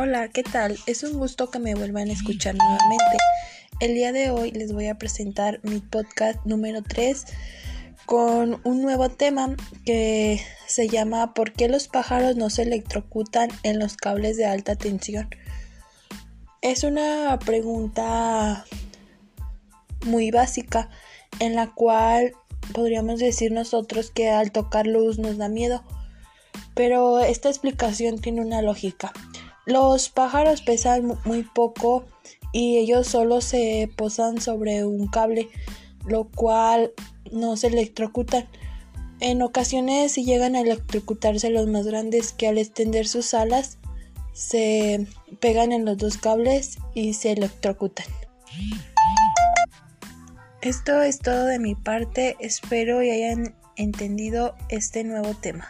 [0.00, 0.78] Hola, ¿qué tal?
[0.86, 3.16] Es un gusto que me vuelvan a escuchar nuevamente.
[3.80, 7.24] El día de hoy les voy a presentar mi podcast número 3
[8.06, 13.80] con un nuevo tema que se llama ¿Por qué los pájaros no se electrocutan en
[13.80, 15.30] los cables de alta tensión?
[16.62, 18.66] Es una pregunta
[20.06, 20.90] muy básica
[21.40, 22.34] en la cual
[22.72, 25.82] podríamos decir nosotros que al tocar luz nos da miedo.
[26.76, 29.12] Pero esta explicación tiene una lógica.
[29.68, 32.06] Los pájaros pesan muy poco
[32.54, 35.50] y ellos solo se posan sobre un cable,
[36.06, 36.92] lo cual
[37.30, 38.48] no se electrocutan.
[39.20, 43.76] En ocasiones si llegan a electrocutarse los más grandes que al extender sus alas
[44.32, 45.06] se
[45.38, 48.06] pegan en los dos cables y se electrocutan.
[50.62, 55.68] Esto es todo de mi parte, espero y hayan entendido este nuevo tema.